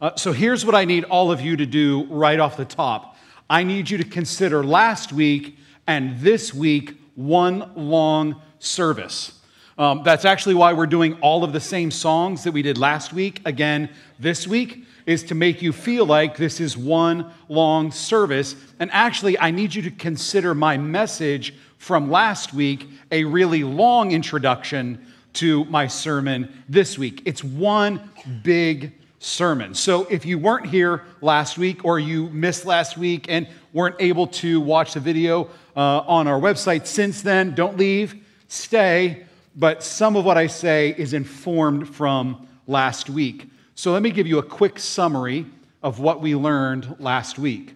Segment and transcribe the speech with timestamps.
[0.00, 3.16] Uh, so here's what I need all of you to do right off the top.
[3.48, 9.40] I need you to consider last week and this week one long service.
[9.78, 13.12] Um, that's actually why we're doing all of the same songs that we did last
[13.12, 18.56] week again this week, is to make you feel like this is one long service.
[18.80, 24.12] And actually, I need you to consider my message from last week a really long
[24.12, 27.22] introduction to my sermon this week.
[27.24, 28.10] It's one
[28.42, 28.92] big
[29.26, 29.74] sermon.
[29.74, 34.26] So if you weren't here last week or you missed last week and weren't able
[34.28, 38.14] to watch the video uh, on our website since then, don't leave,
[38.48, 43.48] stay but some of what I say is informed from last week.
[43.74, 45.46] So let me give you a quick summary
[45.82, 47.74] of what we learned last week.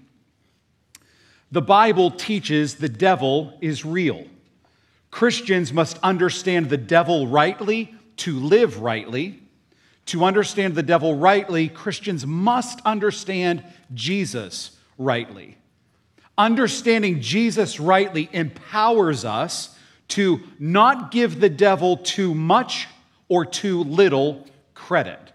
[1.50, 4.26] The Bible teaches the devil is real.
[5.10, 9.40] Christians must understand the devil rightly to live rightly.
[10.06, 13.64] To understand the devil rightly, Christians must understand
[13.94, 15.56] Jesus rightly.
[16.36, 19.76] Understanding Jesus rightly empowers us
[20.08, 22.88] to not give the devil too much
[23.28, 25.32] or too little credit.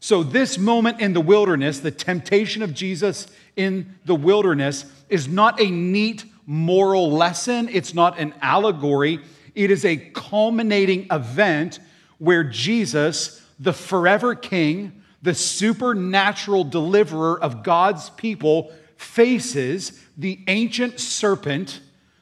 [0.00, 5.60] So, this moment in the wilderness, the temptation of Jesus in the wilderness, is not
[5.60, 7.68] a neat moral lesson.
[7.72, 9.20] It's not an allegory.
[9.54, 11.78] It is a culminating event
[12.18, 21.80] where Jesus, the forever king, the supernatural deliverer of God's people, faces the ancient serpent,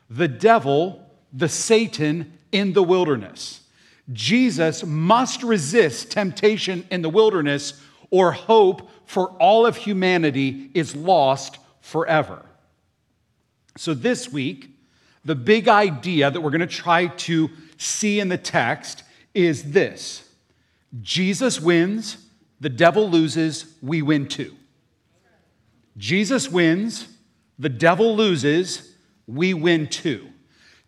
[0.09, 3.61] the devil, the Satan in the wilderness.
[4.13, 11.59] Jesus must resist temptation in the wilderness, or hope for all of humanity is lost
[11.81, 12.45] forever.
[13.77, 14.71] So, this week,
[15.25, 19.03] the big idea that we're going to try to see in the text
[19.35, 20.29] is this
[21.01, 22.19] Jesus wins,
[22.61, 24.55] the devil loses, we win too.
[25.97, 27.09] Jesus wins,
[27.59, 28.95] the devil loses,
[29.27, 30.29] we win too.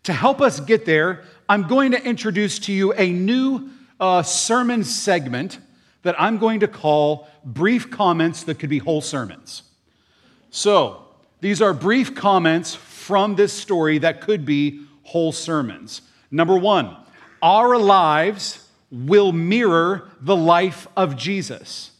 [0.03, 3.69] To help us get there, I'm going to introduce to you a new
[3.99, 5.59] uh, sermon segment
[6.03, 9.63] that I'm going to call Brief Comments That Could Be Whole Sermons.
[10.51, 11.01] So,
[11.41, 16.01] these are brief comments from this story that could be whole sermons.
[16.31, 16.95] Number one,
[17.41, 18.64] our lives
[18.95, 21.91] will mirror the life of Jesus.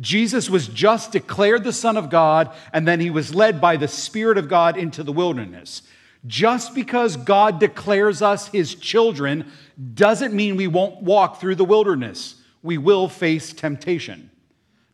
[0.00, 3.88] Jesus was just declared the Son of God, and then he was led by the
[3.88, 5.82] Spirit of God into the wilderness.
[6.26, 9.50] Just because God declares us his children
[9.94, 12.36] doesn't mean we won't walk through the wilderness.
[12.62, 14.30] We will face temptation.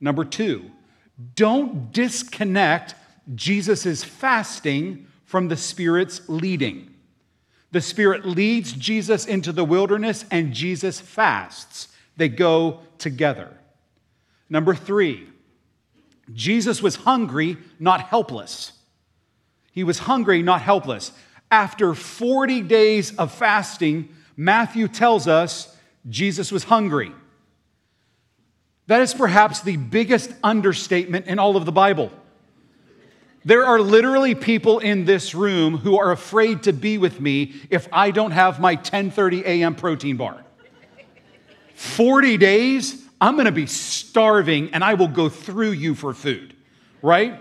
[0.00, 0.70] Number two,
[1.34, 2.94] don't disconnect
[3.34, 6.93] Jesus' fasting from the Spirit's leading.
[7.74, 11.88] The Spirit leads Jesus into the wilderness, and Jesus fasts.
[12.16, 13.48] They go together.
[14.48, 15.26] Number three,
[16.32, 18.70] Jesus was hungry, not helpless.
[19.72, 21.10] He was hungry, not helpless.
[21.50, 25.76] After 40 days of fasting, Matthew tells us
[26.08, 27.10] Jesus was hungry.
[28.86, 32.12] That is perhaps the biggest understatement in all of the Bible.
[33.44, 37.88] There are literally people in this room who are afraid to be with me if
[37.92, 39.74] I don't have my 10:30 a.m.
[39.74, 40.44] protein bar.
[41.74, 46.54] 40 days, I'm going to be starving and I will go through you for food,
[47.02, 47.40] right?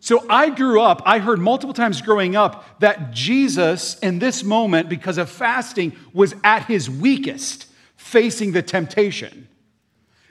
[0.00, 4.88] So I grew up, I heard multiple times growing up that Jesus, in this moment,
[4.88, 7.66] because of fasting, was at his weakest,
[7.96, 9.48] facing the temptation.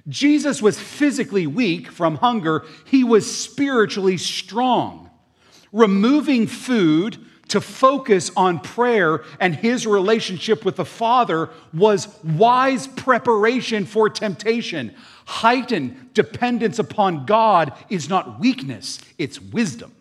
[0.07, 5.09] Jesus was physically weak from hunger, he was spiritually strong.
[5.73, 7.17] Removing food
[7.49, 14.93] to focus on prayer and his relationship with the Father was wise preparation for temptation.
[15.25, 19.93] Heightened dependence upon God is not weakness, it's wisdom.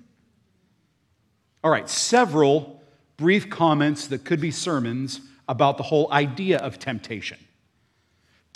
[1.65, 2.81] All right, several
[3.17, 7.39] brief comments that could be sermons about the whole idea of temptation.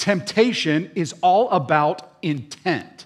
[0.00, 3.04] Temptation is all about intent.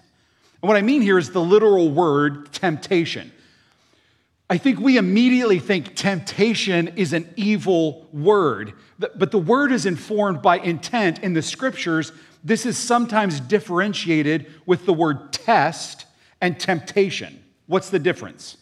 [0.63, 3.33] And what I mean here is the literal word temptation.
[4.49, 10.41] I think we immediately think temptation is an evil word, but the word is informed
[10.41, 12.13] by intent in the scriptures
[12.45, 16.05] this is sometimes differentiated with the word test
[16.41, 17.43] and temptation.
[17.67, 18.59] What's the difference?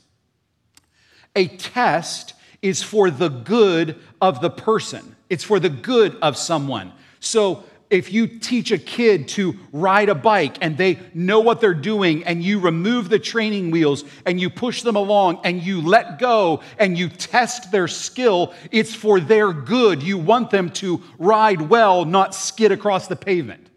[1.37, 6.93] A test is for the good of the person, it's for the good of someone.
[7.19, 11.75] So if you teach a kid to ride a bike and they know what they're
[11.75, 16.19] doing and you remove the training wheels and you push them along and you let
[16.19, 20.03] go and you test their skill, it's for their good.
[20.03, 23.69] You want them to ride well, not skid across the pavement.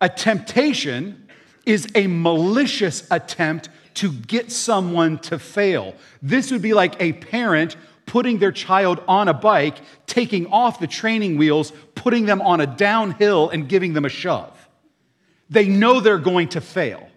[0.00, 1.28] A temptation
[1.64, 5.94] is a malicious attempt to get someone to fail.
[6.22, 7.76] This would be like a parent
[8.10, 9.76] putting their child on a bike,
[10.08, 14.68] taking off the training wheels, putting them on a downhill, and giving them a shove.
[15.48, 17.08] They know they're going to fail.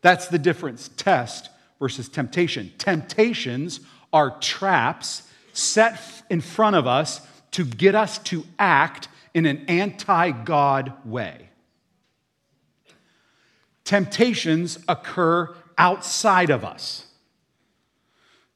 [0.00, 1.50] That's the difference test
[1.80, 2.70] versus temptation.
[2.78, 3.80] Temptations
[4.12, 6.00] are traps set
[6.30, 7.20] in front of us
[7.50, 11.48] to get us to act in an anti God way.
[13.82, 17.08] Temptations occur outside of us.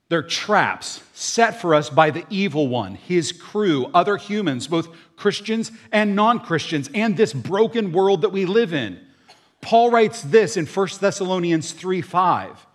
[0.08, 5.72] They're traps set for us by the evil one, his crew, other humans, both Christians
[5.90, 9.00] and non Christians, and this broken world that we live in.
[9.60, 12.66] Paul writes this in 1 Thessalonians 3 5.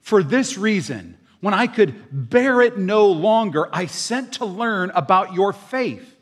[0.00, 5.32] For this reason, when I could bear it no longer, I sent to learn about
[5.32, 6.15] your faith,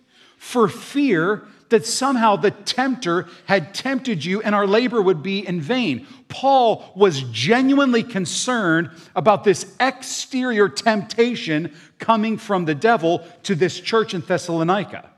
[0.45, 5.59] for fear that somehow the tempter had tempted you and our labor would be in
[5.59, 6.07] vain.
[6.29, 14.13] Paul was genuinely concerned about this exterior temptation coming from the devil to this church
[14.13, 15.11] in Thessalonica.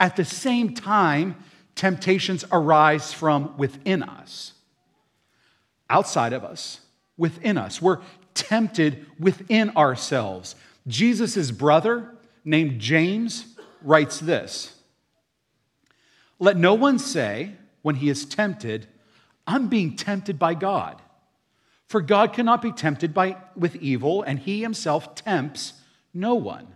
[0.00, 1.36] At the same time,
[1.76, 4.54] temptations arise from within us,
[5.88, 6.80] outside of us,
[7.16, 7.80] within us.
[7.80, 8.00] We're
[8.34, 10.56] tempted within ourselves.
[10.88, 12.10] Jesus' brother,
[12.44, 13.53] named James,
[13.84, 14.74] writes this
[16.38, 17.52] let no one say,
[17.82, 18.86] when he is tempted,
[19.46, 21.00] I'm being tempted by God.
[21.86, 25.74] For God cannot be tempted by, with evil, and he himself tempts
[26.12, 26.74] no one.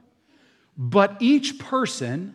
[0.77, 2.35] But each person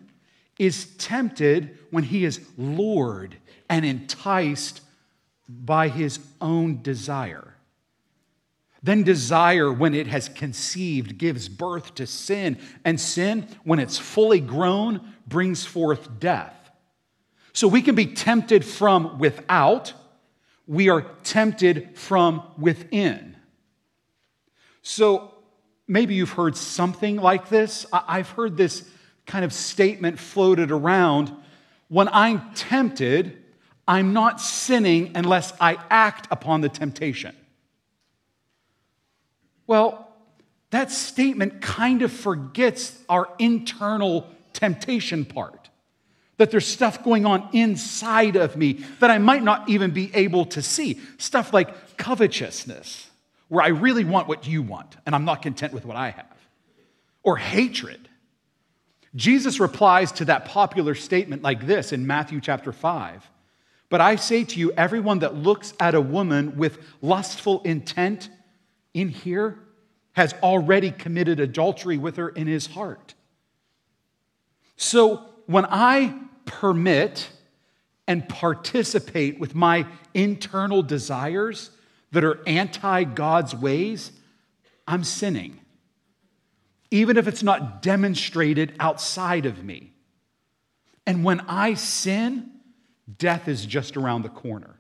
[0.59, 3.37] is tempted when he is lured
[3.69, 4.81] and enticed
[5.47, 7.55] by his own desire.
[8.83, 14.41] Then desire, when it has conceived, gives birth to sin, and sin, when it's fully
[14.41, 16.53] grown, brings forth death.
[17.53, 19.93] So we can be tempted from without,
[20.67, 23.37] we are tempted from within.
[24.81, 25.33] So
[25.87, 27.85] maybe you've heard something like this.
[27.93, 28.89] I've heard this
[29.25, 31.31] kind of statement floated around.
[31.87, 33.37] When I'm tempted,
[33.87, 37.33] I'm not sinning unless I act upon the temptation.
[39.67, 40.09] Well,
[40.71, 45.69] that statement kind of forgets our internal temptation part
[46.37, 50.45] that there's stuff going on inside of me that I might not even be able
[50.47, 50.99] to see.
[51.17, 53.09] Stuff like covetousness,
[53.49, 56.37] where I really want what you want and I'm not content with what I have,
[57.21, 58.09] or hatred.
[59.15, 63.29] Jesus replies to that popular statement like this in Matthew chapter 5.
[63.89, 68.27] But I say to you, everyone that looks at a woman with lustful intent
[68.93, 69.59] in here
[70.13, 73.15] has already committed adultery with her in his heart.
[74.75, 76.13] So, when I
[76.45, 77.29] permit
[78.07, 81.71] and participate with my internal desires
[82.11, 84.11] that are anti God's ways,
[84.87, 85.59] I'm sinning.
[86.91, 89.93] Even if it's not demonstrated outside of me.
[91.07, 92.51] And when I sin,
[93.17, 94.79] death is just around the corner.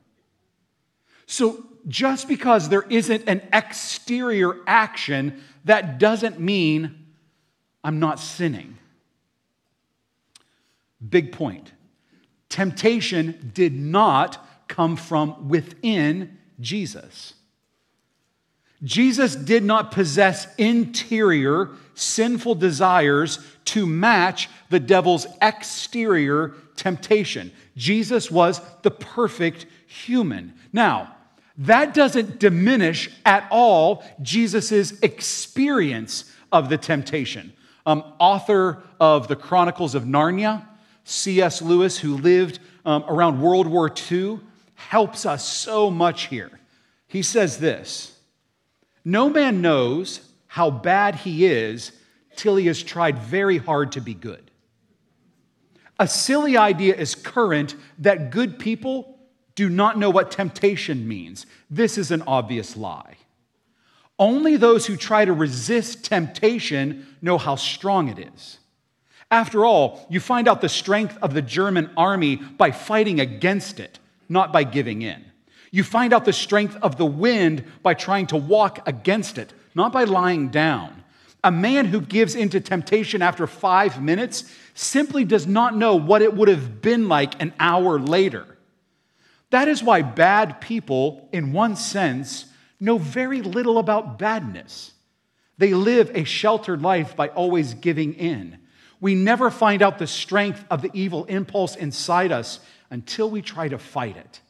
[1.25, 7.07] So just because there isn't an exterior action, that doesn't mean
[7.83, 8.77] I'm not sinning.
[11.07, 11.71] Big point.
[12.49, 17.33] Temptation did not come from within Jesus.
[18.83, 27.51] Jesus did not possess interior sinful desires to match the devil's exterior temptation.
[27.77, 30.53] Jesus was the perfect human.
[30.73, 31.15] Now,
[31.57, 37.53] that doesn't diminish at all Jesus' experience of the temptation.
[37.85, 40.65] Um, author of the Chronicles of Narnia,
[41.03, 41.61] C.S.
[41.61, 44.39] Lewis, who lived um, around World War II,
[44.75, 46.59] helps us so much here.
[47.07, 48.17] He says this
[49.05, 51.91] No man knows how bad he is
[52.35, 54.49] till he has tried very hard to be good.
[55.99, 59.12] A silly idea is current that good people
[59.55, 61.45] do not know what temptation means.
[61.69, 63.17] This is an obvious lie.
[64.17, 68.59] Only those who try to resist temptation know how strong it is.
[69.31, 73.99] After all, you find out the strength of the German army by fighting against it,
[74.29, 75.25] not by giving in.
[75.71, 79.91] You find out the strength of the wind by trying to walk against it, not
[79.91, 81.03] by lying down.
[81.43, 84.43] A man who gives into temptation after five minutes
[84.75, 88.52] simply does not know what it would have been like an hour later.
[89.53, 92.45] That is why bad people, in one sense,
[92.79, 94.93] know very little about badness.
[95.59, 98.57] They live a sheltered life by always giving in.
[98.99, 103.67] We never find out the strength of the evil impulse inside us until we try
[103.67, 104.41] to fight it.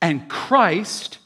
[0.00, 1.18] And Christ,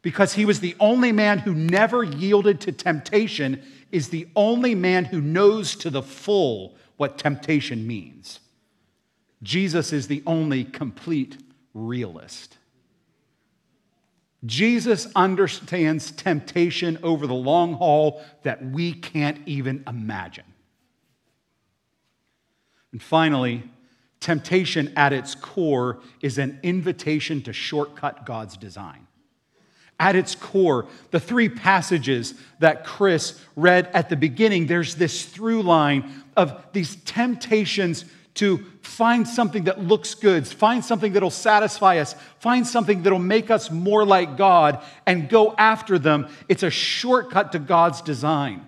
[0.00, 3.62] because he was the only man who never yielded to temptation,
[3.92, 8.40] is the only man who knows to the full what temptation means.
[9.42, 11.36] Jesus is the only complete
[11.86, 12.56] realist.
[14.46, 20.44] Jesus understands temptation over the long haul that we can't even imagine.
[22.92, 23.64] And finally,
[24.20, 29.06] temptation at its core is an invitation to shortcut God's design.
[30.00, 35.62] At its core, the three passages that Chris read at the beginning, there's this through
[35.62, 38.04] line of these temptations
[38.38, 43.50] to find something that looks good, find something that'll satisfy us, find something that'll make
[43.50, 46.28] us more like God, and go after them.
[46.48, 48.64] It's a shortcut to God's design.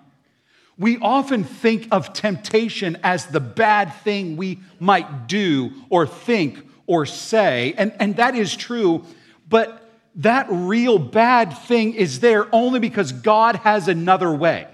[0.77, 7.07] We often think of temptation as the bad thing we might do or think or
[7.07, 9.05] say, and, and that is true,
[9.49, 14.67] but that real bad thing is there only because God has another way.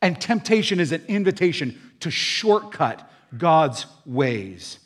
[0.00, 3.04] And temptation is an invitation to shortcut
[3.36, 4.78] God's ways.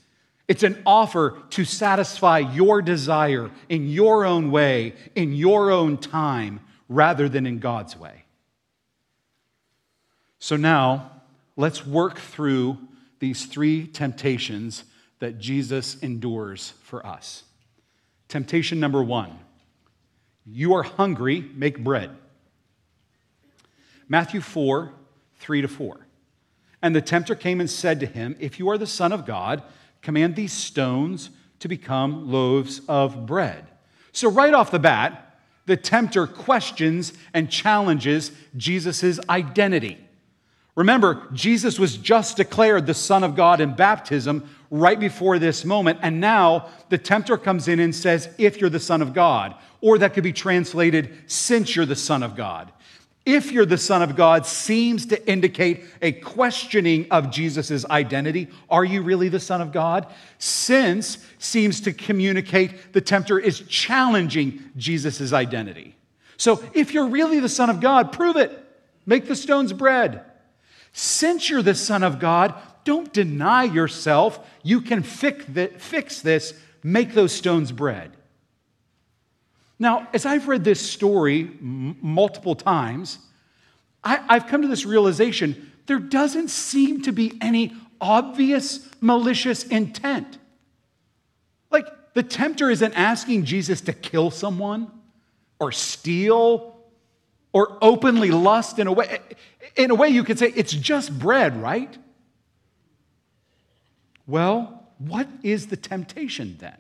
[0.48, 6.60] It's an offer to satisfy your desire in your own way, in your own time,
[6.88, 8.24] rather than in God's way.
[10.38, 11.22] So now,
[11.56, 12.78] let's work through
[13.20, 14.84] these three temptations
[15.20, 17.44] that Jesus endures for us.
[18.28, 19.38] Temptation number one
[20.44, 22.10] you are hungry, make bread.
[24.08, 24.92] Matthew 4
[25.38, 26.06] 3 to 4.
[26.82, 29.62] And the tempter came and said to him, If you are the Son of God,
[30.02, 33.64] command these stones to become loaves of bread.
[34.10, 39.96] So, right off the bat, the tempter questions and challenges Jesus' identity.
[40.74, 46.00] Remember, Jesus was just declared the Son of God in baptism right before this moment,
[46.02, 49.98] and now the tempter comes in and says, If you're the Son of God, or
[49.98, 52.72] that could be translated, Since you're the Son of God
[53.24, 58.48] if you're the Son of God, seems to indicate a questioning of Jesus' identity.
[58.68, 60.12] Are you really the Son of God?
[60.38, 65.94] Since seems to communicate the tempter is challenging Jesus' identity.
[66.36, 68.58] So if you're really the Son of God, prove it.
[69.06, 70.24] Make the stones bread.
[70.92, 74.44] Since you're the Son of God, don't deny yourself.
[74.64, 78.16] You can fix this, make those stones bread.
[79.82, 83.18] Now, as I've read this story m- multiple times,
[84.04, 90.38] I, I've come to this realization there doesn't seem to be any obvious malicious intent.
[91.72, 94.88] Like, the tempter isn't asking Jesus to kill someone
[95.58, 96.76] or steal
[97.52, 99.18] or openly lust in a way.
[99.74, 101.98] In a way, you could say it's just bread, right?
[104.28, 106.78] Well, what is the temptation then?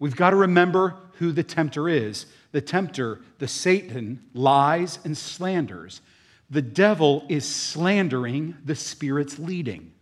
[0.00, 2.24] We've got to remember who the tempter is.
[2.50, 6.00] The tempter, the Satan, lies and slanders.
[6.48, 9.92] The devil is slandering the Spirit's leading.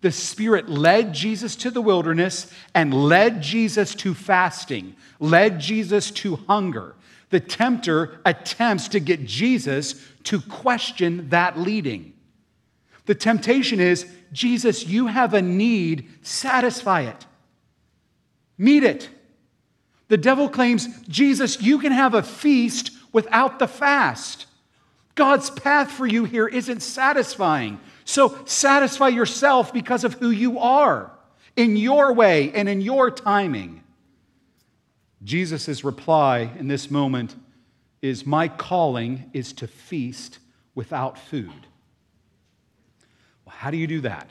[0.00, 6.36] The Spirit led Jesus to the wilderness and led Jesus to fasting, led Jesus to
[6.48, 6.96] hunger.
[7.30, 12.14] The tempter attempts to get Jesus to question that leading.
[13.06, 17.24] The temptation is Jesus, you have a need, satisfy it.
[18.58, 19.10] Meet it.
[20.08, 24.46] The devil claims, Jesus, you can have a feast without the fast.
[25.14, 27.80] God's path for you here isn't satisfying.
[28.04, 31.10] So satisfy yourself because of who you are
[31.56, 33.82] in your way and in your timing.
[35.24, 37.34] Jesus' reply in this moment
[38.02, 40.38] is My calling is to feast
[40.74, 41.66] without food.
[43.44, 44.30] Well, how do you do that?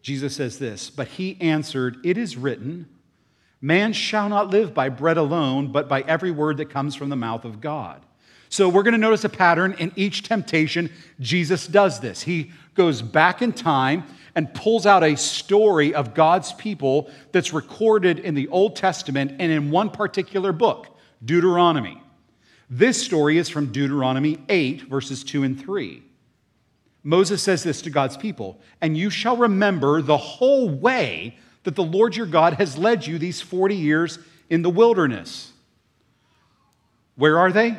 [0.00, 2.88] Jesus says this, but he answered, It is written,
[3.60, 7.16] Man shall not live by bread alone, but by every word that comes from the
[7.16, 8.04] mouth of God.
[8.50, 10.90] So we're going to notice a pattern in each temptation.
[11.20, 12.22] Jesus does this.
[12.22, 18.20] He goes back in time and pulls out a story of God's people that's recorded
[18.20, 20.86] in the Old Testament and in one particular book,
[21.24, 22.00] Deuteronomy.
[22.70, 26.02] This story is from Deuteronomy 8, verses 2 and 3.
[27.02, 31.36] Moses says this to God's people, and you shall remember the whole way
[31.68, 35.52] that the Lord your God has led you these 40 years in the wilderness.
[37.14, 37.76] Where are they?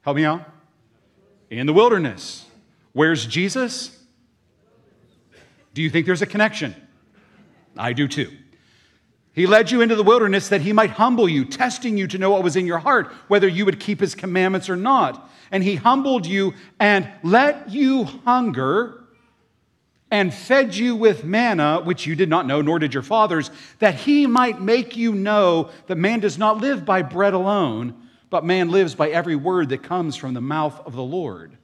[0.00, 0.50] Help me out.
[1.50, 2.46] In the wilderness.
[2.94, 3.94] Where's Jesus?
[5.74, 6.74] Do you think there's a connection?
[7.76, 8.32] I do too.
[9.34, 12.30] He led you into the wilderness that he might humble you, testing you to know
[12.30, 15.30] what was in your heart, whether you would keep his commandments or not.
[15.50, 19.04] And he humbled you and let you hunger
[20.10, 23.94] and fed you with manna, which you did not know, nor did your fathers, that
[23.94, 27.94] he might make you know that man does not live by bread alone,
[28.30, 31.56] but man lives by every word that comes from the mouth of the Lord.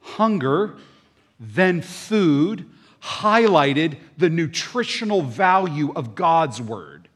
[0.00, 0.76] Hunger,
[1.38, 2.68] then food,
[3.00, 7.08] highlighted the nutritional value of God's word.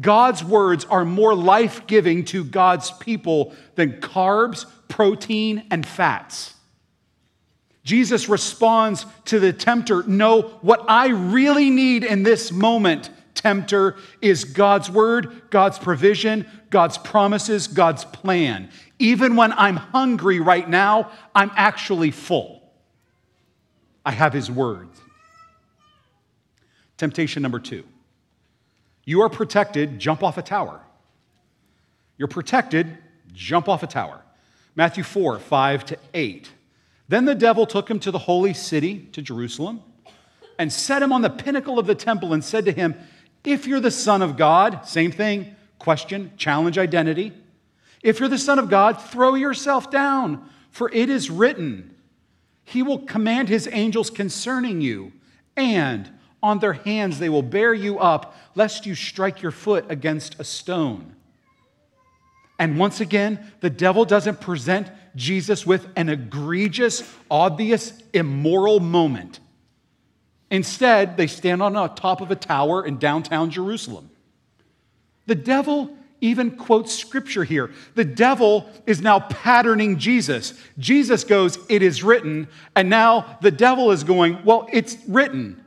[0.00, 6.54] God's words are more life giving to God's people than carbs, protein, and fats.
[7.88, 14.44] Jesus responds to the tempter No, what I really need in this moment, tempter, is
[14.44, 18.68] God's word, God's provision, God's promises, God's plan.
[18.98, 22.62] Even when I'm hungry right now, I'm actually full.
[24.04, 25.00] I have his words.
[26.98, 27.84] Temptation number two
[29.06, 30.82] you are protected, jump off a tower.
[32.18, 32.98] You're protected,
[33.32, 34.20] jump off a tower.
[34.74, 36.50] Matthew 4, 5 to 8.
[37.08, 39.82] Then the devil took him to the holy city, to Jerusalem,
[40.58, 42.94] and set him on the pinnacle of the temple and said to him,
[43.44, 47.32] If you're the Son of God, same thing, question, challenge identity.
[48.02, 51.94] If you're the Son of God, throw yourself down, for it is written,
[52.64, 55.12] He will command His angels concerning you,
[55.56, 56.10] and
[56.42, 60.44] on their hands they will bear you up, lest you strike your foot against a
[60.44, 61.16] stone.
[62.58, 69.40] And once again, the devil doesn't present Jesus with an egregious, obvious, immoral moment.
[70.50, 74.10] Instead, they stand on the top of a tower in downtown Jerusalem.
[75.26, 77.70] The devil even quotes scripture here.
[77.94, 80.54] The devil is now patterning Jesus.
[80.78, 82.48] Jesus goes, It is written.
[82.74, 85.62] And now the devil is going, Well, it's written.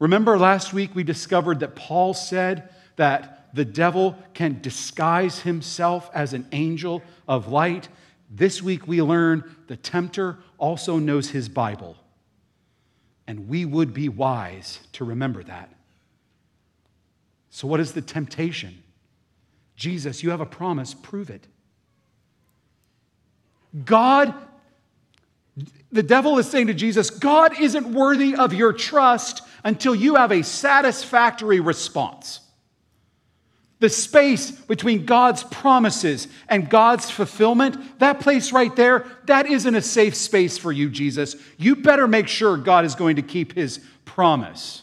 [0.00, 6.32] Remember last week we discovered that Paul said that the devil can disguise himself as
[6.32, 7.88] an angel of light.
[8.28, 11.96] This week we learn the tempter also knows his Bible.
[13.26, 15.70] And we would be wise to remember that.
[17.48, 18.82] So, what is the temptation?
[19.76, 21.46] Jesus, you have a promise, prove it.
[23.84, 24.34] God,
[25.90, 30.32] the devil is saying to Jesus, God isn't worthy of your trust until you have
[30.32, 32.40] a satisfactory response.
[33.80, 39.82] The space between God's promises and God's fulfillment, that place right there, that isn't a
[39.82, 41.36] safe space for you, Jesus.
[41.58, 44.82] You better make sure God is going to keep his promise.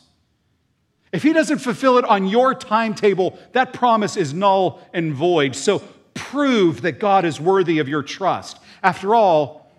[1.12, 5.56] If he doesn't fulfill it on your timetable, that promise is null and void.
[5.56, 5.80] So
[6.13, 8.60] prove that God is worthy of your trust.
[8.84, 9.69] After all,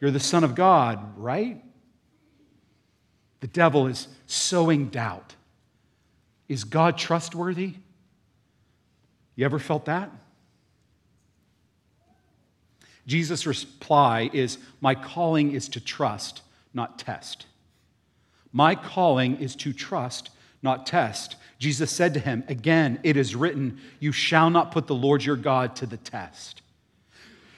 [0.00, 1.62] you're the Son of God, right?
[3.40, 5.34] The devil is sowing doubt.
[6.48, 7.74] Is God trustworthy?
[9.40, 10.10] You ever felt that?
[13.06, 16.42] Jesus' reply is My calling is to trust,
[16.74, 17.46] not test.
[18.52, 20.28] My calling is to trust,
[20.62, 21.36] not test.
[21.58, 25.36] Jesus said to him, Again, it is written, You shall not put the Lord your
[25.36, 26.60] God to the test.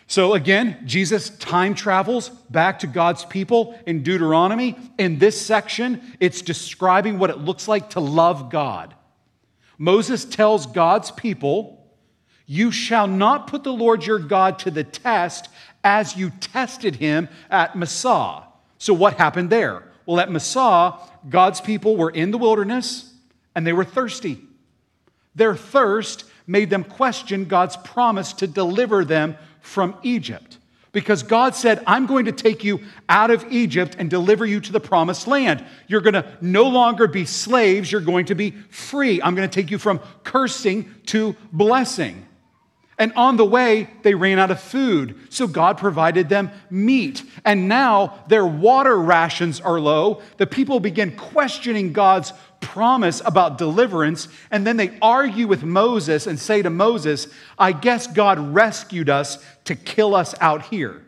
[0.07, 4.77] So again, Jesus time travels back to God's people in Deuteronomy.
[4.99, 8.95] In this section, it's describing what it looks like to love God.
[9.83, 11.85] Moses tells God's people,
[12.47, 15.49] You shall not put the Lord your God to the test
[15.83, 18.45] as you tested him at Massah.
[18.79, 19.83] So, what happened there?
[20.07, 23.13] Well, at Massah, God's people were in the wilderness
[23.57, 24.39] and they were thirsty.
[25.35, 30.59] Their thirst made them question God's promise to deliver them from Egypt.
[30.93, 34.73] Because God said, I'm going to take you out of Egypt and deliver you to
[34.73, 35.65] the promised land.
[35.89, 39.21] You're going to no longer be slaves, you're going to be free.
[39.23, 42.27] I'm going to take you from cursing to blessing.
[42.99, 45.19] And on the way, they ran out of food.
[45.31, 47.25] So God provided them meat.
[47.45, 50.21] And now their water rations are low.
[50.37, 54.29] The people begin questioning God's promise about deliverance.
[54.51, 57.27] And then they argue with Moses and say to Moses,
[57.59, 61.05] I guess God rescued us to kill us out here.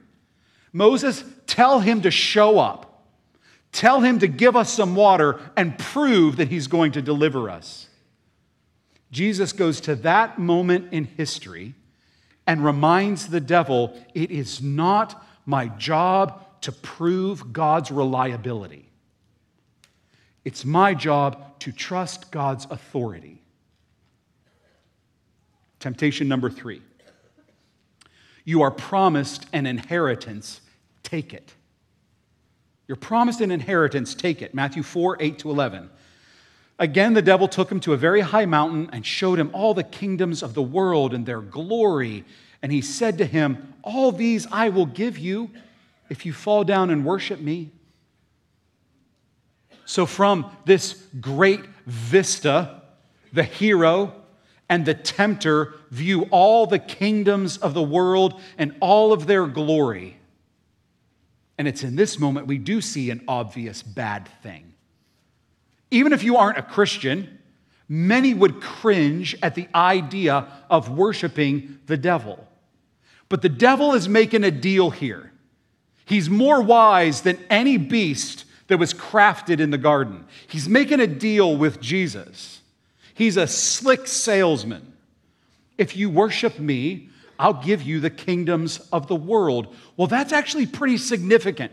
[0.73, 3.07] Moses, tell him to show up.
[3.73, 7.88] Tell him to give us some water and prove that he's going to deliver us.
[9.11, 11.75] Jesus goes to that moment in history
[12.47, 18.84] and reminds the devil it is not my job to prove God's reliability.
[20.44, 23.42] It's my job to trust God's authority.
[25.80, 26.83] Temptation number three
[28.44, 30.61] you are promised an inheritance,
[31.02, 31.54] take it.
[32.87, 34.54] You're promised an inheritance, take it.
[34.54, 35.90] Matthew 4 8 to 11.
[36.78, 39.85] Again, the devil took him to a very high mountain and showed him all the
[39.85, 42.24] kingdoms of the world and their glory.
[42.61, 45.50] And he said to him, All these I will give you
[46.11, 47.70] if you fall down and worship me.
[49.85, 52.83] So, from this great vista,
[53.33, 54.12] the hero
[54.68, 60.16] and the tempter view all the kingdoms of the world and all of their glory.
[61.59, 64.73] And it's in this moment we do see an obvious bad thing.
[65.90, 67.38] Even if you aren't a Christian,
[67.88, 72.49] many would cringe at the idea of worshiping the devil.
[73.29, 75.33] But the devil is making a deal here.
[76.05, 80.24] He's more wise than any beast that was crafted in the garden.
[80.48, 82.61] He's making a deal with Jesus.
[83.14, 84.92] He's a slick salesman.
[85.77, 89.74] If you worship me, I'll give you the kingdoms of the world.
[89.96, 91.72] Well, that's actually pretty significant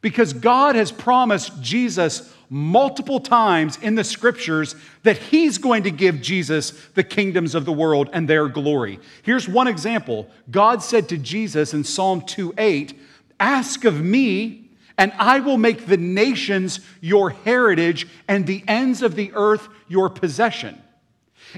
[0.00, 6.22] because God has promised Jesus multiple times in the scriptures that he's going to give
[6.22, 8.98] Jesus the kingdoms of the world and their glory.
[9.22, 12.98] Here's one example God said to Jesus in Psalm 2 8,
[13.40, 14.67] Ask of me,
[14.98, 20.10] and I will make the nations your heritage and the ends of the earth your
[20.10, 20.82] possession.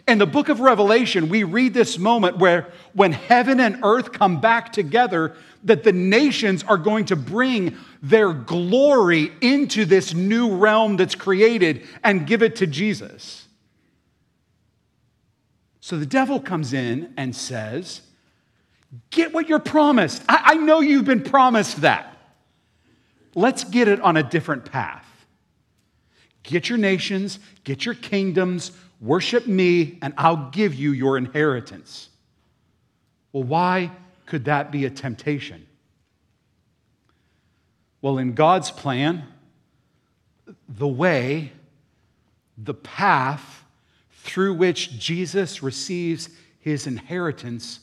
[0.06, 4.40] In the book of Revelation, we read this moment where when heaven and earth come
[4.40, 10.96] back together, that the nations are going to bring their glory into this new realm
[10.96, 13.48] that's created and give it to Jesus.
[15.80, 18.02] So the devil comes in and says,
[19.10, 20.22] Get what you're promised.
[20.28, 22.09] I, I know you've been promised that.
[23.34, 25.06] Let's get it on a different path.
[26.42, 32.08] Get your nations, get your kingdoms, worship me, and I'll give you your inheritance.
[33.32, 33.92] Well, why
[34.26, 35.66] could that be a temptation?
[38.02, 39.24] Well, in God's plan,
[40.68, 41.52] the way,
[42.56, 43.64] the path
[44.10, 47.80] through which Jesus receives his inheritance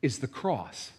[0.00, 0.92] is the cross.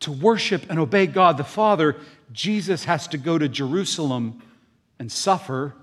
[0.00, 1.96] To worship and obey God the Father,
[2.32, 4.42] Jesus has to go to Jerusalem
[4.98, 5.74] and suffer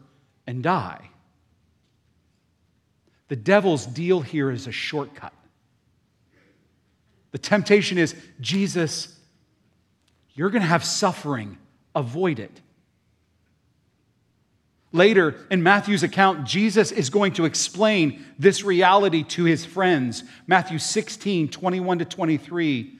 [0.47, 1.09] and die.
[3.27, 5.33] The devil's deal here is a shortcut.
[7.31, 9.13] The temptation is Jesus,
[10.35, 11.57] you're going to have suffering,
[11.93, 12.61] avoid it.
[14.93, 20.23] Later in Matthew's account, Jesus is going to explain this reality to his friends.
[20.47, 22.99] Matthew 16, 21 to 23.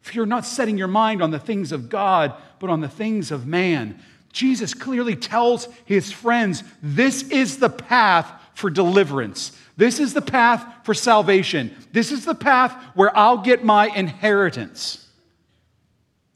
[0.00, 3.30] For you're not setting your mind on the things of God, but on the things
[3.30, 4.00] of man.
[4.32, 9.52] Jesus clearly tells his friends this is the path for deliverance.
[9.76, 11.74] This is the path for salvation.
[11.92, 15.06] This is the path where I'll get my inheritance.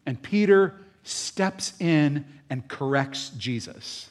[0.07, 4.11] And Peter steps in and corrects Jesus.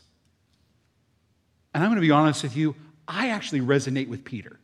[1.74, 2.76] And I'm going to be honest with you,
[3.08, 4.60] I actually resonate with Peter.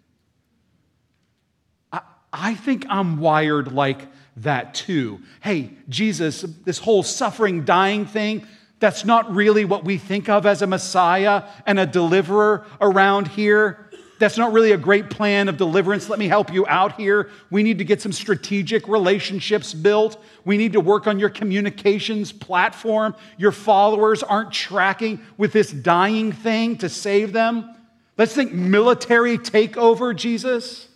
[1.91, 4.07] I, I think I'm wired like
[4.41, 5.19] that too.
[5.41, 8.45] Hey, Jesus, this whole suffering, dying thing,
[8.79, 13.89] that's not really what we think of as a Messiah and a deliverer around here.
[14.19, 16.09] That's not really a great plan of deliverance.
[16.09, 17.29] Let me help you out here.
[17.49, 20.21] We need to get some strategic relationships built.
[20.43, 23.15] We need to work on your communications platform.
[23.37, 27.73] Your followers aren't tracking with this dying thing to save them.
[28.17, 30.88] Let's think military takeover, Jesus.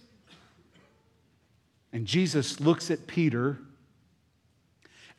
[1.94, 3.60] And Jesus looks at Peter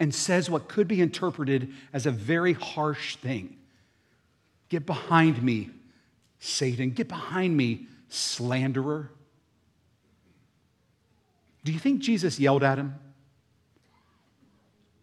[0.01, 3.57] and says what could be interpreted as a very harsh thing
[4.71, 5.71] Get behind me,
[6.41, 6.91] Satan.
[6.91, 9.11] Get behind me, slanderer.
[11.63, 12.97] Do you think Jesus yelled at him?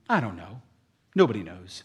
[0.10, 0.62] I don't know.
[1.16, 1.84] Nobody knows.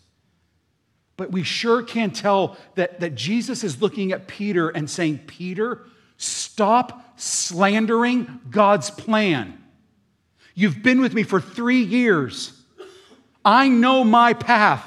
[1.16, 5.84] But we sure can tell that, that Jesus is looking at Peter and saying, Peter,
[6.16, 9.62] stop slandering God's plan.
[10.56, 12.58] You've been with me for three years.
[13.44, 14.84] I know my path,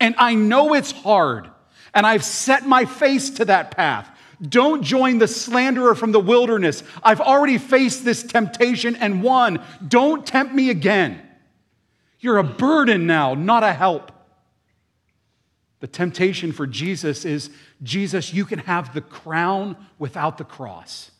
[0.00, 1.48] and I know it's hard,
[1.92, 4.10] and I've set my face to that path.
[4.40, 6.82] Don't join the slanderer from the wilderness.
[7.02, 9.62] I've already faced this temptation and won.
[9.86, 11.20] Don't tempt me again.
[12.18, 14.10] You're a burden now, not a help.
[15.80, 17.50] The temptation for Jesus is
[17.82, 21.10] Jesus, you can have the crown without the cross.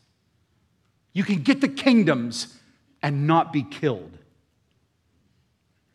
[1.13, 2.57] You can get the kingdoms
[3.05, 4.17] and not be killed.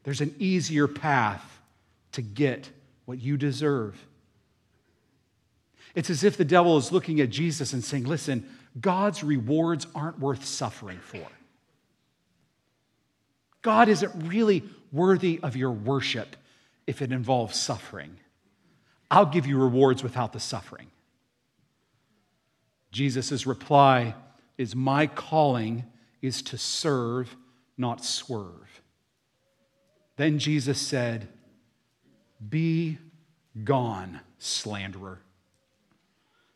[0.04, 1.44] There's an easier path
[2.12, 2.70] to get
[3.04, 3.98] what you deserve.
[5.96, 8.48] It's as if the devil is looking at Jesus and saying, Listen,
[8.80, 11.26] God's rewards aren't worth suffering for.
[13.60, 16.36] God isn't really worthy of your worship
[16.86, 18.18] if it involves suffering.
[19.10, 20.86] I'll give you rewards without the suffering.
[22.92, 24.14] Jesus' reply
[24.56, 25.86] is My calling
[26.22, 27.37] is to serve,
[27.76, 28.83] not swerve.
[30.16, 31.28] Then Jesus said,
[32.46, 32.98] Be
[33.64, 35.20] gone, slanderer.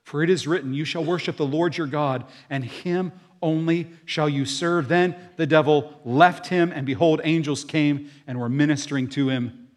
[0.03, 4.29] For it is written, You shall worship the Lord your God, and him only shall
[4.29, 4.88] you serve.
[4.88, 9.68] Then the devil left him, and behold, angels came and were ministering to him.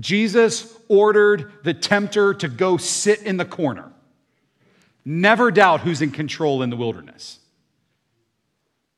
[0.00, 3.92] Jesus ordered the tempter to go sit in the corner.
[5.04, 7.38] Never doubt who's in control in the wilderness.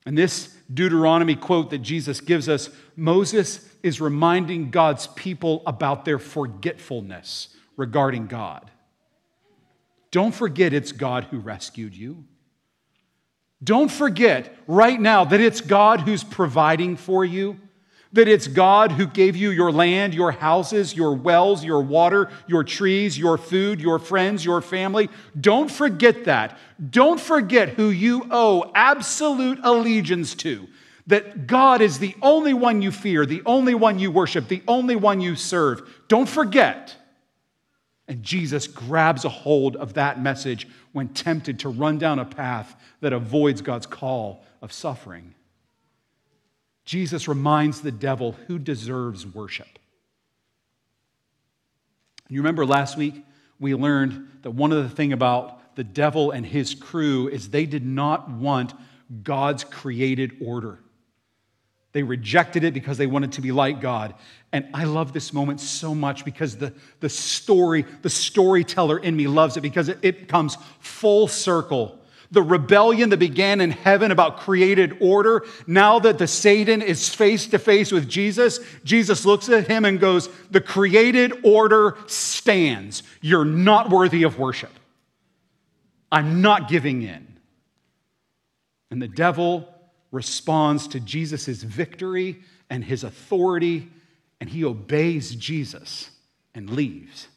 [0.07, 6.19] And this Deuteronomy quote that Jesus gives us, Moses is reminding God's people about their
[6.19, 8.71] forgetfulness regarding God.
[10.11, 12.25] Don't forget it's God who rescued you.
[13.63, 17.61] Don't forget right now that it's God who's providing for you,
[18.13, 22.65] that it's God who gave you your land, your houses, your wells, your water, your
[22.65, 25.09] trees, your food, your friends, your family.
[25.41, 26.59] Don't forget that.
[26.91, 30.67] Don't forget who you owe absolute allegiance to.
[31.07, 34.97] That God is the only one you fear, the only one you worship, the only
[34.97, 35.89] one you serve.
[36.09, 36.97] Don't forget.
[38.09, 42.75] And Jesus grabs a hold of that message when tempted to run down a path
[43.01, 45.35] that avoids God's call of suffering.
[46.91, 49.79] Jesus reminds the devil who deserves worship.
[52.29, 53.25] You remember last week
[53.61, 57.65] we learned that one of the things about the devil and his crew is they
[57.65, 58.75] did not want
[59.23, 60.81] God's created order.
[61.93, 64.15] They rejected it because they wanted to be like God.
[64.51, 69.29] And I love this moment so much because the, the story, the storyteller in me
[69.29, 72.00] loves it because it, it comes full circle.
[72.33, 77.49] The rebellion that began in heaven about created order, now that the Satan is face
[77.49, 83.03] to face with Jesus, Jesus looks at him and goes, The created order stands.
[83.21, 84.71] You're not worthy of worship.
[86.13, 87.27] I'm not giving in.
[88.91, 89.69] And the devil
[90.13, 93.89] responds to Jesus' victory and his authority,
[94.41, 96.11] and he obeys Jesus
[96.55, 97.29] and leaves.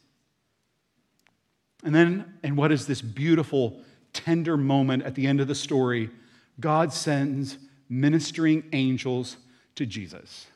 [1.84, 3.82] And then, and what is this beautiful,
[4.14, 6.10] tender moment at the end of the story?
[6.58, 9.36] God sends ministering angels
[9.74, 10.46] to Jesus.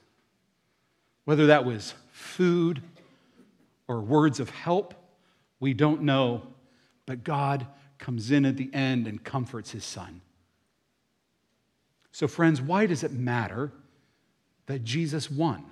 [1.25, 2.81] Whether that was food
[3.87, 4.94] or words of help,
[5.61, 6.42] we don't know,
[7.05, 7.66] but God
[7.99, 10.21] comes in at the end and comforts his son.
[12.12, 13.73] So, friends, why does it matter
[14.66, 15.64] that Jesus won?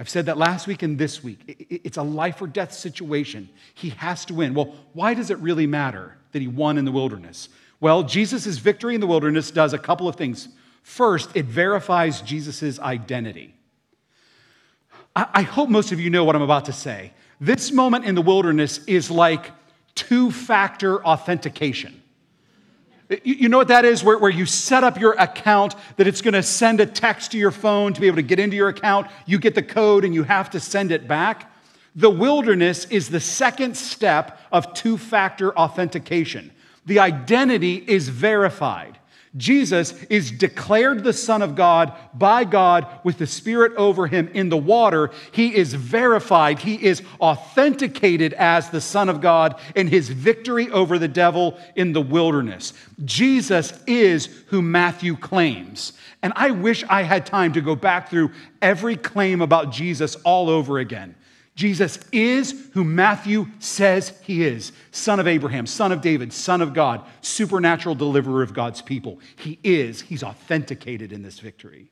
[0.00, 1.66] I've said that last week and this week.
[1.68, 3.50] It's a life or death situation.
[3.74, 4.54] He has to win.
[4.54, 7.50] Well, why does it really matter that he won in the wilderness?
[7.80, 10.48] Well, Jesus' victory in the wilderness does a couple of things.
[10.82, 13.54] First, it verifies Jesus' identity.
[15.14, 17.12] I hope most of you know what I'm about to say.
[17.38, 19.50] This moment in the wilderness is like
[19.94, 21.99] two factor authentication.
[23.24, 24.04] You know what that is?
[24.04, 27.38] Where, where you set up your account, that it's going to send a text to
[27.38, 29.08] your phone to be able to get into your account.
[29.26, 31.52] You get the code and you have to send it back.
[31.96, 36.52] The wilderness is the second step of two factor authentication.
[36.86, 38.99] The identity is verified.
[39.36, 44.48] Jesus is declared the Son of God by God with the Spirit over him in
[44.48, 45.12] the water.
[45.30, 50.98] He is verified, he is authenticated as the Son of God in his victory over
[50.98, 52.72] the devil in the wilderness.
[53.04, 55.92] Jesus is who Matthew claims.
[56.22, 60.50] And I wish I had time to go back through every claim about Jesus all
[60.50, 61.14] over again.
[61.54, 66.72] Jesus is who Matthew says he is son of Abraham, son of David, son of
[66.72, 69.20] God, supernatural deliverer of God's people.
[69.36, 71.90] He is, he's authenticated in this victory.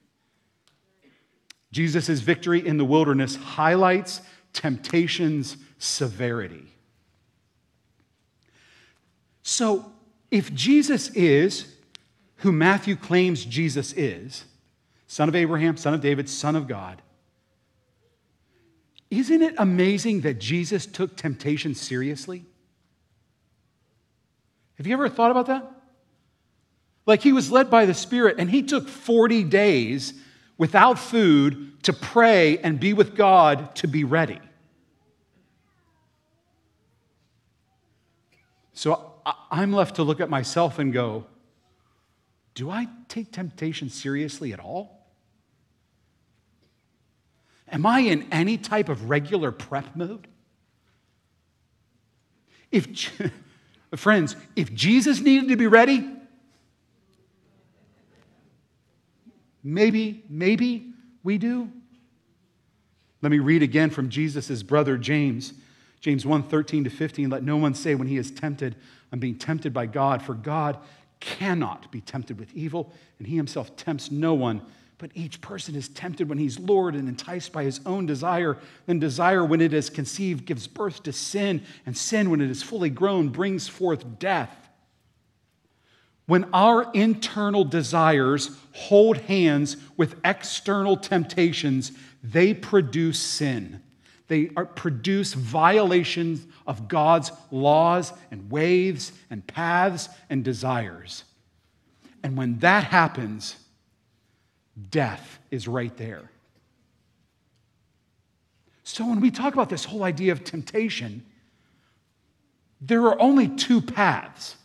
[1.71, 6.64] Jesus' victory in the wilderness highlights temptation's severity.
[9.42, 9.92] So,
[10.31, 11.75] if Jesus is
[12.37, 14.44] who Matthew claims Jesus is,
[15.07, 17.03] son of Abraham, son of David, son of God,
[19.11, 22.44] isn't it amazing that Jesus took temptation seriously?
[24.77, 25.71] Have you ever thought about that?
[27.07, 30.12] Like he was led by the Spirit and he took 40 days
[30.59, 34.40] without food to pray and be with God to be ready.
[38.75, 39.14] So
[39.51, 41.27] I'm left to look at myself and go,
[42.55, 44.97] do I take temptation seriously at all?
[47.70, 50.26] Am I in any type of regular prep mode?
[52.70, 53.11] If,
[53.96, 56.09] friends, if Jesus needed to be ready,
[59.62, 61.70] maybe, maybe we do.
[63.20, 65.52] Let me read again from Jesus' brother James.
[66.00, 67.31] James 1 13 to 15.
[67.31, 68.76] Let no one say when he is tempted,
[69.12, 70.78] I'm being tempted by God, for God
[71.20, 74.62] cannot be tempted with evil, and he himself tempts no one.
[74.98, 78.58] But each person is tempted when he's lured and enticed by his own desire.
[78.87, 82.64] Then desire, when it is conceived, gives birth to sin, and sin, when it is
[82.64, 84.68] fully grown, brings forth death.
[86.26, 93.82] When our internal desires hold hands with external temptations, they produce sin.
[94.26, 101.24] They are, produce violations of God's laws and ways and paths and desires.
[102.22, 103.56] And when that happens,
[104.90, 106.30] death is right there.
[108.84, 111.24] So when we talk about this whole idea of temptation,
[112.80, 114.56] there are only two paths.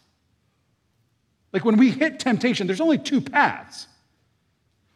[1.51, 3.87] Like when we hit temptation, there's only two paths.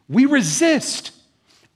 [0.08, 1.12] We resist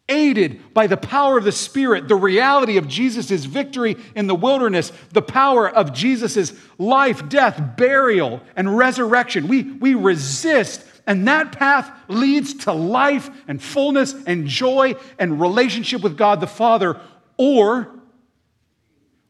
[0.09, 4.92] aided by the power of the Spirit, the reality of Jesus' victory in the wilderness,
[5.12, 9.46] the power of Jesus' life, death, burial, and resurrection.
[9.48, 16.03] We, we resist, and that path leads to life and fullness and joy and relationship
[16.03, 17.01] with God the Father,
[17.37, 17.88] or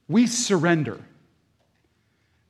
[0.09, 1.01] we surrender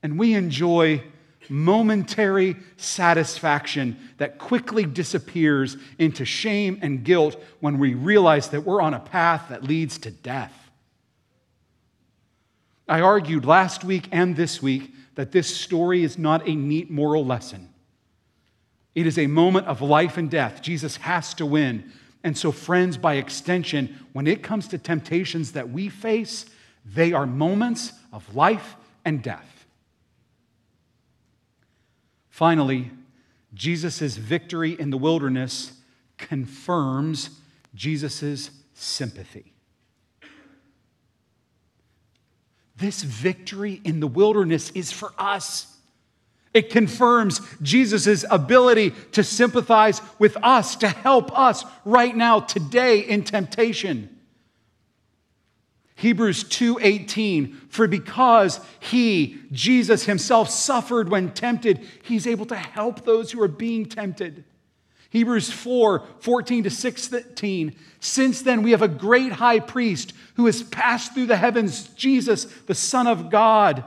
[0.03, 1.03] and we enjoy
[1.49, 8.95] momentary satisfaction that quickly disappears into shame and guilt when we realize that we're on
[8.95, 10.71] a path that leads to death.
[12.89, 17.25] I argued last week and this week that this story is not a neat moral
[17.25, 17.72] lesson.
[18.95, 20.63] It is a moment of life and death.
[20.63, 21.91] Jesus has to win.
[22.25, 26.47] And so, friends, by extension, when it comes to temptations that we face,
[26.85, 29.67] they are moments of life and death.
[32.29, 32.91] Finally,
[33.55, 35.73] Jesus' victory in the wilderness
[36.17, 37.31] confirms
[37.75, 39.53] Jesus' sympathy.
[42.77, 45.72] This victory in the wilderness is for us.
[46.55, 53.25] It confirms Jesus' ability to sympathize with us, to help us right now, today, in
[53.25, 54.13] temptation.
[56.03, 63.31] Hebrews 2:18 for because he Jesus himself suffered when tempted he's able to help those
[63.31, 64.45] who are being tempted.
[65.11, 67.77] Hebrews 4 14 to 16.
[68.01, 72.47] Since then, we have a great high priest who has passed through the heavens, Jesus,
[72.67, 73.85] the Son of God.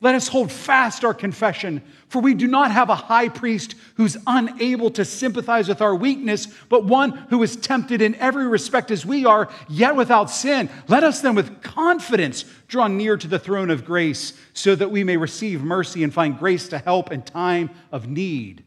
[0.00, 4.16] Let us hold fast our confession, for we do not have a high priest who's
[4.28, 9.04] unable to sympathize with our weakness, but one who is tempted in every respect as
[9.04, 10.70] we are, yet without sin.
[10.86, 15.02] Let us then with confidence draw near to the throne of grace, so that we
[15.02, 18.62] may receive mercy and find grace to help in time of need.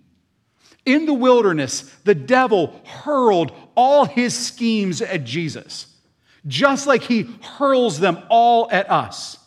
[0.85, 5.87] In the wilderness, the devil hurled all his schemes at Jesus,
[6.45, 9.37] just like he hurls them all at us.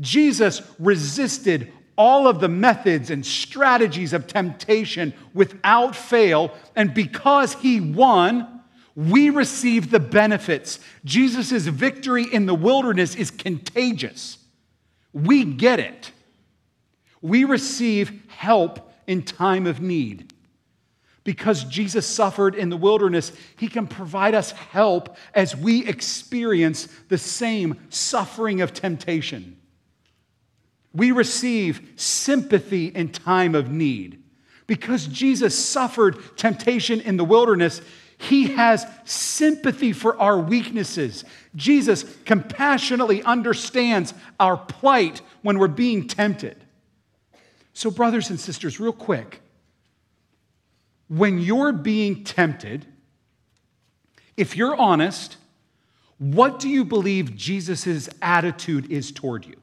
[0.00, 7.80] Jesus resisted all of the methods and strategies of temptation without fail, and because he
[7.80, 8.62] won,
[8.96, 10.78] we receive the benefits.
[11.04, 14.38] Jesus' victory in the wilderness is contagious.
[15.12, 16.10] We get it.
[17.20, 20.32] We receive help in time of need.
[21.22, 27.18] Because Jesus suffered in the wilderness, he can provide us help as we experience the
[27.18, 29.56] same suffering of temptation.
[30.94, 34.22] We receive sympathy in time of need.
[34.66, 37.82] Because Jesus suffered temptation in the wilderness,
[38.16, 41.24] he has sympathy for our weaknesses.
[41.54, 46.56] Jesus compassionately understands our plight when we're being tempted.
[47.74, 49.42] So, brothers and sisters, real quick,
[51.08, 52.86] when you're being tempted,
[54.36, 55.36] if you're honest,
[56.18, 59.56] what do you believe Jesus' attitude is toward you?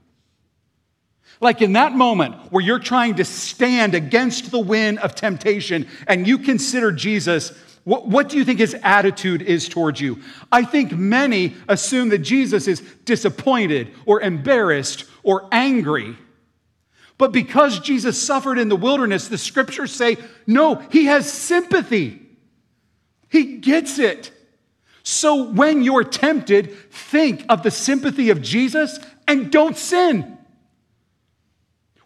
[1.41, 6.27] Like in that moment where you're trying to stand against the wind of temptation and
[6.27, 7.51] you consider Jesus,
[7.83, 10.21] what, what, do you think his attitude is towards you?
[10.51, 16.15] I think many assume that Jesus is disappointed or embarrassed or angry.
[17.17, 22.21] But because Jesus suffered in the wilderness, the scriptures say, no, he has sympathy.
[23.29, 24.31] He gets it.
[25.01, 30.37] So when you're tempted, think of the sympathy of Jesus and don't sin.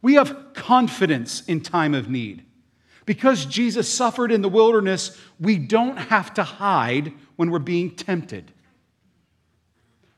[0.05, 2.45] We have confidence in time of need.
[3.07, 8.51] Because Jesus suffered in the wilderness, we don't have to hide when we're being tempted.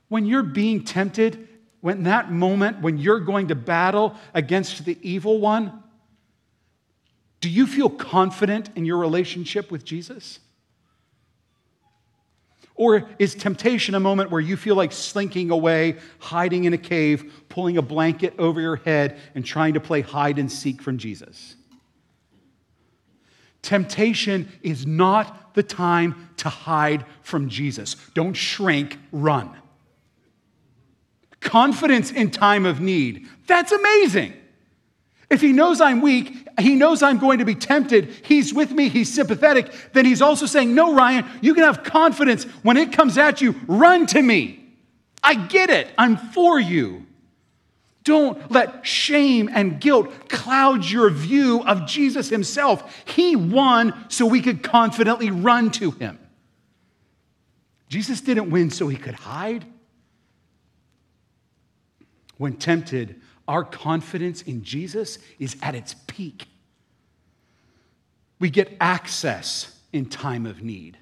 [0.10, 1.48] When you're being tempted,
[1.80, 5.82] when that moment when you're going to battle against the evil one,
[7.40, 10.40] do you feel confident in your relationship with Jesus?
[12.76, 17.32] Or is temptation a moment where you feel like slinking away, hiding in a cave,
[17.58, 21.56] pulling a blanket over your head, and trying to play hide and seek from Jesus?
[23.64, 27.96] Temptation is not the time to hide from Jesus.
[28.14, 29.50] Don't shrink, run.
[31.40, 33.26] Confidence in time of need.
[33.48, 34.34] That's amazing.
[35.32, 38.88] If he knows I'm weak, he knows I'm going to be tempted, he's with me,
[38.88, 42.44] he's sympathetic, then he's also saying, No, Ryan, you can have confidence.
[42.62, 44.64] When it comes at you, run to me.
[45.24, 47.08] I get it, I'm for you.
[48.08, 53.04] Don't let shame and guilt cloud your view of Jesus himself.
[53.04, 56.18] He won so we could confidently run to him.
[57.90, 59.66] Jesus didn't win so he could hide.
[62.38, 66.48] When tempted, our confidence in Jesus is at its peak.
[68.40, 70.98] We get access in time of need.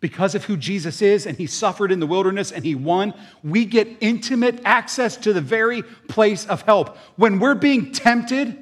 [0.00, 3.64] Because of who Jesus is, and he suffered in the wilderness and he won, we
[3.64, 6.96] get intimate access to the very place of help.
[7.16, 8.56] When we're being tempted,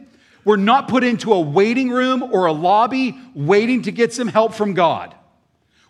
[0.45, 4.55] we're not put into a waiting room or a lobby waiting to get some help
[4.55, 5.15] from God.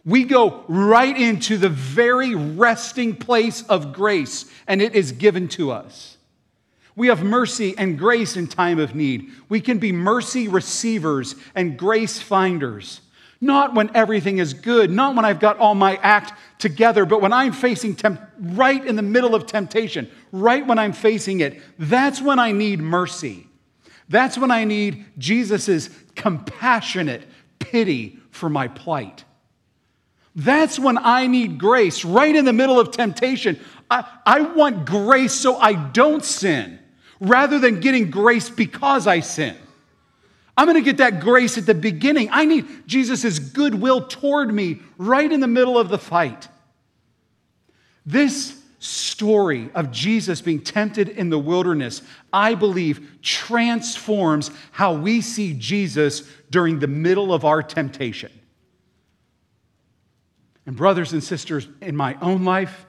[0.04, 5.72] We go right into the very resting place of grace, and it is given to
[5.72, 6.16] us.
[6.96, 9.30] We have mercy and grace in time of need.
[9.48, 13.02] We can be mercy receivers and grace finders.
[13.40, 17.32] Not when everything is good, not when I've got all my act together, but when
[17.32, 22.22] I'm facing temp- right in the middle of temptation, right when I'm facing it, that's
[22.22, 23.46] when I need mercy.
[24.08, 27.24] That's when I need Jesus' compassionate
[27.58, 29.24] pity for my plight.
[30.34, 33.58] That's when I need grace, right in the middle of temptation.
[33.90, 36.78] I, I want grace so I don't sin
[37.20, 39.56] rather than getting grace because I sin.
[40.56, 42.28] I'm going to get that grace at the beginning.
[42.32, 46.48] I need Jesus' goodwill toward me right in the middle of the fight.
[48.06, 52.02] This story of Jesus being tempted in the wilderness,
[52.32, 58.32] I believe, transforms how we see Jesus during the middle of our temptation.
[60.64, 62.86] And, brothers and sisters, in my own life,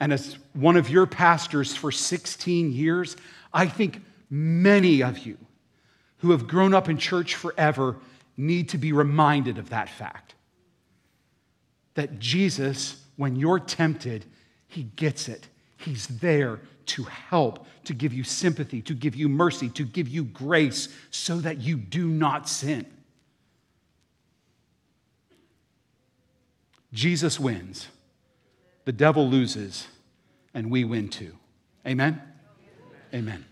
[0.00, 3.16] and as one of your pastors for 16 years,
[3.52, 5.38] I think many of you
[6.18, 7.96] who have grown up in church forever
[8.36, 10.34] need to be reminded of that fact.
[11.94, 14.24] That Jesus, when you're tempted,
[14.66, 15.46] he gets it.
[15.76, 20.24] He's there to help, to give you sympathy, to give you mercy, to give you
[20.24, 22.86] grace so that you do not sin.
[26.92, 27.88] Jesus wins,
[28.84, 29.88] the devil loses,
[30.54, 31.36] and we win too.
[31.86, 32.22] Amen.
[33.12, 33.44] Amen.